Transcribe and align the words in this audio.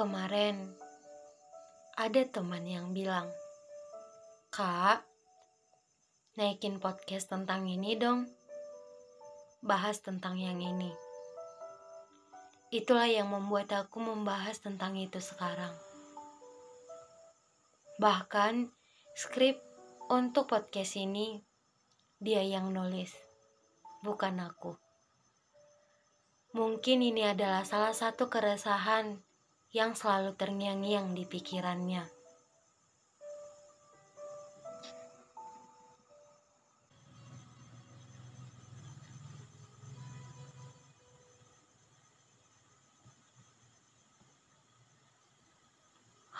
Kemarin 0.00 0.56
ada 1.92 2.24
teman 2.24 2.64
yang 2.64 2.96
bilang, 2.96 3.28
"Kak, 4.48 5.04
naikin 6.40 6.80
podcast 6.80 7.28
tentang 7.28 7.68
ini 7.68 8.00
dong. 8.00 8.24
Bahas 9.60 10.00
tentang 10.00 10.40
yang 10.40 10.56
ini." 10.64 10.88
Itulah 12.72 13.12
yang 13.12 13.28
membuat 13.28 13.76
aku 13.76 14.00
membahas 14.00 14.64
tentang 14.64 14.96
itu 14.96 15.20
sekarang. 15.20 15.76
Bahkan 18.00 18.72
skrip 19.12 19.60
untuk 20.08 20.48
podcast 20.48 20.96
ini 20.96 21.44
dia 22.24 22.40
yang 22.40 22.72
nulis, 22.72 23.12
bukan 24.00 24.48
aku. 24.48 24.80
Mungkin 26.56 27.04
ini 27.04 27.28
adalah 27.28 27.68
salah 27.68 27.92
satu 27.92 28.32
keresahan 28.32 29.28
yang 29.70 29.94
selalu 29.94 30.34
terngiang-ngiang 30.34 31.14
di 31.14 31.22
pikirannya. 31.22 32.02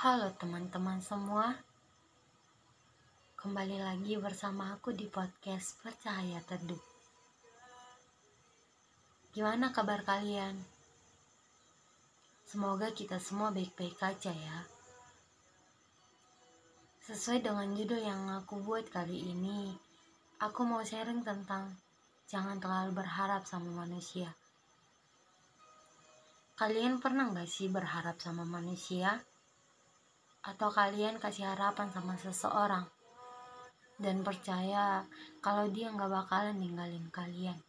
Halo 0.01 0.33
teman-teman 0.35 0.99
semua, 0.99 1.55
kembali 3.39 3.79
lagi 3.79 4.19
bersama 4.19 4.75
aku 4.75 4.91
di 4.91 5.07
podcast 5.07 5.79
Percaya 5.79 6.43
Teduh. 6.43 6.83
Gimana 9.31 9.71
kabar 9.71 10.03
kalian? 10.03 10.80
Semoga 12.51 12.91
kita 12.91 13.23
semua 13.23 13.55
baik-baik 13.55 13.95
aja 14.03 14.35
ya. 14.35 14.59
Sesuai 17.07 17.47
dengan 17.47 17.71
judul 17.79 18.03
yang 18.03 18.27
aku 18.27 18.59
buat 18.67 18.91
kali 18.91 19.23
ini, 19.23 19.71
aku 20.43 20.67
mau 20.67 20.83
sharing 20.83 21.23
tentang 21.23 21.71
jangan 22.27 22.59
terlalu 22.59 22.99
berharap 22.99 23.47
sama 23.47 23.87
manusia. 23.87 24.35
Kalian 26.59 26.99
pernah 26.99 27.31
gak 27.31 27.47
sih 27.47 27.71
berharap 27.71 28.19
sama 28.19 28.43
manusia? 28.43 29.23
Atau 30.43 30.75
kalian 30.75 31.23
kasih 31.23 31.55
harapan 31.55 31.87
sama 31.95 32.19
seseorang 32.19 32.83
dan 34.03 34.27
percaya 34.27 35.07
kalau 35.39 35.71
dia 35.71 35.95
gak 35.95 36.11
bakalan 36.11 36.59
ninggalin 36.59 37.07
kalian? 37.15 37.63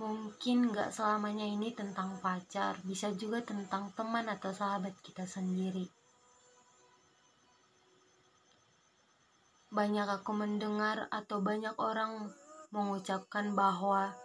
Mungkin 0.00 0.72
gak 0.72 0.96
selamanya 0.96 1.44
ini 1.44 1.76
tentang 1.76 2.16
pacar, 2.24 2.80
bisa 2.88 3.12
juga 3.12 3.44
tentang 3.44 3.92
teman 3.92 4.32
atau 4.32 4.48
sahabat 4.48 4.96
kita 5.04 5.28
sendiri. 5.28 5.84
Banyak 9.68 10.08
aku 10.08 10.32
mendengar 10.32 11.04
atau 11.12 11.44
banyak 11.44 11.76
orang 11.76 12.32
mengucapkan 12.72 13.52
bahwa 13.52 14.16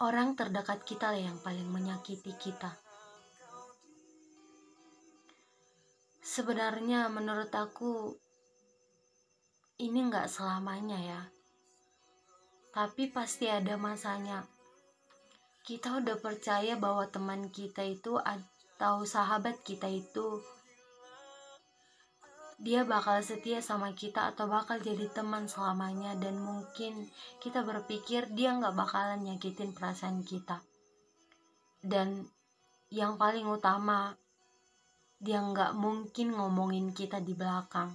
orang 0.00 0.32
terdekat 0.40 0.80
kita 0.88 1.12
yang 1.20 1.36
paling 1.44 1.68
menyakiti 1.68 2.32
kita. 2.40 2.80
Sebenarnya 6.24 7.12
menurut 7.12 7.52
aku 7.52 8.16
ini 9.84 10.08
gak 10.08 10.32
selamanya 10.32 10.96
ya 10.96 11.39
tapi 12.80 13.12
pasti 13.12 13.44
ada 13.44 13.76
masanya. 13.76 14.40
Kita 15.60 16.00
udah 16.00 16.16
percaya 16.16 16.80
bahwa 16.80 17.04
teman 17.12 17.52
kita 17.52 17.84
itu 17.84 18.16
atau 18.16 19.04
sahabat 19.04 19.60
kita 19.60 19.84
itu 19.84 20.40
dia 22.56 22.88
bakal 22.88 23.20
setia 23.20 23.60
sama 23.60 23.92
kita 23.92 24.32
atau 24.32 24.48
bakal 24.48 24.80
jadi 24.80 25.12
teman 25.12 25.44
selamanya. 25.44 26.16
Dan 26.16 26.40
mungkin 26.40 27.04
kita 27.44 27.68
berpikir 27.68 28.32
dia 28.32 28.56
nggak 28.56 28.72
bakalan 28.72 29.28
nyakitin 29.28 29.76
perasaan 29.76 30.24
kita. 30.24 30.64
Dan 31.84 32.24
yang 32.88 33.20
paling 33.20 33.44
utama 33.44 34.16
dia 35.20 35.44
nggak 35.44 35.76
mungkin 35.76 36.32
ngomongin 36.32 36.96
kita 36.96 37.20
di 37.20 37.36
belakang 37.36 37.92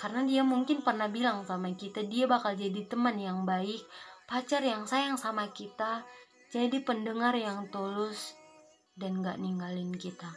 karena 0.00 0.24
dia 0.24 0.40
mungkin 0.40 0.80
pernah 0.80 1.12
bilang 1.12 1.44
sama 1.44 1.76
kita 1.76 2.00
dia 2.08 2.24
bakal 2.24 2.56
jadi 2.56 2.88
teman 2.88 3.20
yang 3.20 3.44
baik 3.44 3.84
pacar 4.24 4.64
yang 4.64 4.88
sayang 4.88 5.20
sama 5.20 5.52
kita 5.52 6.08
jadi 6.48 6.80
pendengar 6.80 7.36
yang 7.36 7.68
tulus 7.68 8.32
dan 8.96 9.20
gak 9.20 9.36
ninggalin 9.36 9.92
kita 9.92 10.32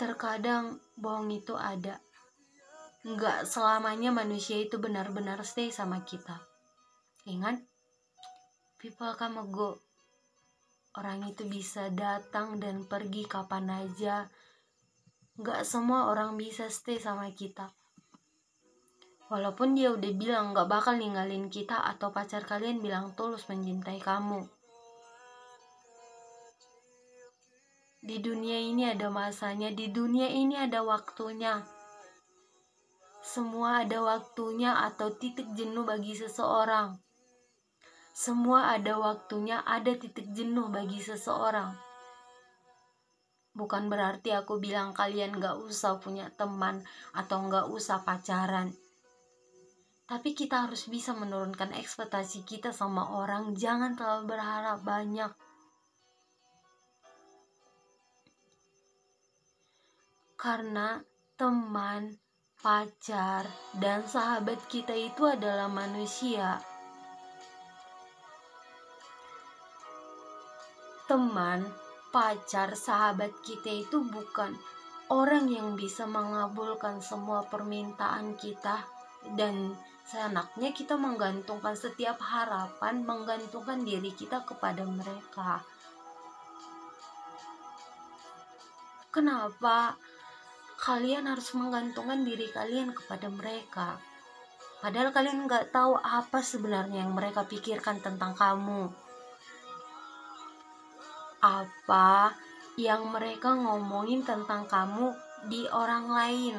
terkadang 0.00 0.80
bohong 0.96 1.28
itu 1.28 1.52
ada 1.52 2.00
Gak 3.02 3.50
selamanya 3.50 4.14
manusia 4.14 4.62
itu 4.62 4.78
benar-benar 4.78 5.42
stay 5.42 5.74
sama 5.74 6.06
kita. 6.06 6.38
Ingat, 7.26 7.58
people 8.78 9.18
come 9.18 9.42
go. 9.50 9.82
Orang 10.94 11.26
itu 11.26 11.42
bisa 11.50 11.90
datang 11.90 12.62
dan 12.62 12.86
pergi 12.86 13.26
kapan 13.26 13.74
aja, 13.74 14.30
Gak 15.40 15.64
semua 15.64 16.12
orang 16.12 16.36
bisa 16.36 16.68
stay 16.68 17.00
sama 17.00 17.32
kita. 17.32 17.72
Walaupun 19.32 19.72
dia 19.72 19.88
udah 19.88 20.12
bilang 20.12 20.52
gak 20.52 20.68
bakal 20.68 21.00
ninggalin 21.00 21.48
kita 21.48 21.80
atau 21.88 22.12
pacar 22.12 22.44
kalian 22.44 22.84
bilang 22.84 23.16
tulus 23.16 23.48
mencintai 23.48 23.96
kamu. 23.96 24.44
Di 28.04 28.20
dunia 28.20 28.60
ini 28.60 28.84
ada 28.92 29.08
masanya, 29.08 29.72
di 29.72 29.88
dunia 29.88 30.28
ini 30.28 30.60
ada 30.60 30.84
waktunya. 30.84 31.64
Semua 33.24 33.88
ada 33.88 34.04
waktunya 34.04 34.84
atau 34.84 35.16
titik 35.16 35.48
jenuh 35.56 35.88
bagi 35.88 36.12
seseorang. 36.12 37.00
Semua 38.12 38.76
ada 38.76 39.00
waktunya, 39.00 39.64
ada 39.64 39.96
titik 39.96 40.28
jenuh 40.36 40.68
bagi 40.68 41.00
seseorang 41.00 41.91
Bukan 43.62 43.86
berarti 43.86 44.34
aku 44.34 44.58
bilang 44.58 44.90
kalian 44.90 45.38
gak 45.38 45.54
usah 45.54 46.02
punya 46.02 46.26
teman 46.34 46.82
atau 47.14 47.46
gak 47.46 47.70
usah 47.70 48.02
pacaran. 48.02 48.74
Tapi 50.02 50.34
kita 50.34 50.66
harus 50.66 50.90
bisa 50.90 51.14
menurunkan 51.14 51.70
ekspektasi 51.70 52.42
kita 52.42 52.74
sama 52.74 53.14
orang. 53.14 53.54
Jangan 53.54 53.94
terlalu 53.94 54.34
berharap 54.34 54.82
banyak. 54.82 55.30
Karena 60.34 60.98
teman, 61.38 62.18
pacar, 62.58 63.46
dan 63.78 64.02
sahabat 64.10 64.58
kita 64.66 64.90
itu 64.90 65.22
adalah 65.22 65.70
manusia. 65.70 66.58
Teman 71.06 71.91
pacar, 72.12 72.76
sahabat 72.76 73.32
kita 73.40 73.82
itu 73.82 74.04
bukan 74.04 74.52
orang 75.08 75.48
yang 75.48 75.74
bisa 75.74 76.04
mengabulkan 76.04 77.00
semua 77.00 77.48
permintaan 77.48 78.36
kita 78.36 78.84
dan 79.34 79.72
seenaknya 80.04 80.76
kita 80.76 81.00
menggantungkan 81.00 81.72
setiap 81.72 82.20
harapan, 82.20 83.00
menggantungkan 83.02 83.80
diri 83.82 84.12
kita 84.12 84.44
kepada 84.44 84.84
mereka. 84.84 85.64
Kenapa 89.12 89.96
kalian 90.80 91.28
harus 91.28 91.52
menggantungkan 91.56 92.24
diri 92.24 92.48
kalian 92.52 92.92
kepada 92.96 93.28
mereka? 93.28 93.96
Padahal 94.80 95.12
kalian 95.14 95.46
nggak 95.46 95.70
tahu 95.70 95.94
apa 96.00 96.40
sebenarnya 96.42 97.04
yang 97.06 97.12
mereka 97.12 97.44
pikirkan 97.44 98.00
tentang 98.02 98.34
kamu 98.34 99.11
apa 101.42 102.30
yang 102.78 103.10
mereka 103.10 103.50
ngomongin 103.58 104.22
tentang 104.22 104.62
kamu 104.70 105.10
di 105.50 105.66
orang 105.74 106.06
lain. 106.06 106.56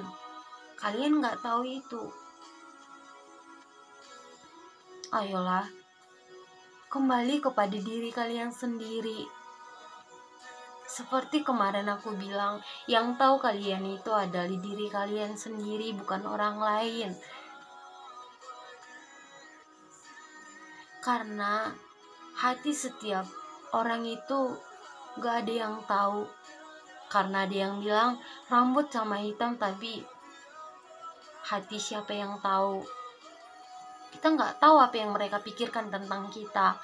Kalian 0.75 1.23
nggak 1.23 1.39
tahu 1.39 1.63
itu. 1.63 2.03
Ayolah, 5.15 5.71
kembali 6.91 7.39
kepada 7.39 7.79
diri 7.79 8.11
kalian 8.11 8.51
sendiri. 8.51 9.23
Seperti 10.83 11.47
kemarin 11.47 11.87
aku 11.87 12.11
bilang, 12.19 12.59
yang 12.85 13.15
tahu 13.15 13.39
kalian 13.39 13.87
itu 13.87 14.11
adalah 14.11 14.51
diri 14.51 14.91
kalian 14.91 15.39
sendiri, 15.39 15.95
bukan 15.95 16.27
orang 16.27 16.59
lain. 16.59 17.09
Karena 20.99 21.71
hati 22.37 22.75
setiap 22.75 23.25
orang 23.73 24.05
itu 24.05 24.53
gak 25.19 25.45
ada 25.45 25.53
yang 25.53 25.75
tahu. 25.85 26.25
Karena 27.09 27.45
ada 27.45 27.53
yang 27.53 27.77
bilang 27.77 28.17
rambut 28.49 28.89
sama 28.89 29.21
hitam 29.21 29.53
tapi 29.53 30.01
hati 31.45 31.77
siapa 31.77 32.09
yang 32.15 32.41
tahu? 32.41 32.81
Kita 34.13 34.33
nggak 34.33 34.61
tahu 34.61 34.77
apa 34.77 34.95
yang 34.97 35.13
mereka 35.13 35.37
pikirkan 35.41 35.93
tentang 35.93 36.29
kita. 36.33 36.77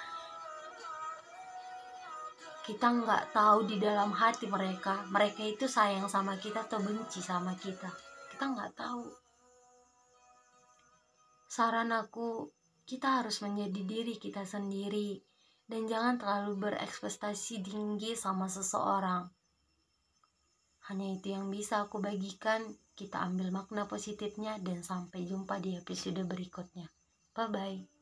Kita 2.65 2.87
nggak 2.93 3.33
tahu 3.33 3.65
di 3.65 3.81
dalam 3.81 4.13
hati 4.13 4.45
mereka. 4.45 5.01
Mereka 5.09 5.41
itu 5.45 5.65
sayang 5.65 6.05
sama 6.05 6.37
kita 6.37 6.65
atau 6.69 6.77
benci 6.77 7.21
sama 7.21 7.57
kita. 7.57 7.89
Kita 8.29 8.45
nggak 8.49 8.73
tahu. 8.77 9.05
Saran 11.49 11.89
aku 11.89 12.45
kita 12.85 13.21
harus 13.21 13.41
menjadi 13.41 13.81
diri 13.85 14.15
kita 14.21 14.45
sendiri 14.45 15.17
dan 15.69 15.85
jangan 15.85 16.17
terlalu 16.17 16.67
berekspektasi 16.67 17.61
tinggi 17.61 18.17
sama 18.17 18.49
seseorang. 18.49 19.29
Hanya 20.89 21.13
itu 21.13 21.37
yang 21.37 21.53
bisa 21.53 21.85
aku 21.85 22.01
bagikan. 22.01 22.65
Kita 22.97 23.21
ambil 23.23 23.53
makna 23.53 23.85
positifnya 23.85 24.57
dan 24.59 24.81
sampai 24.83 25.23
jumpa 25.23 25.61
di 25.61 25.77
episode 25.77 26.25
berikutnya. 26.25 26.89
Bye 27.31 27.47
bye 27.47 27.98